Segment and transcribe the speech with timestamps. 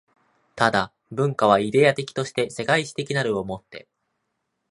[0.55, 3.87] 但、文化はイデヤ的として世界史的なるを以て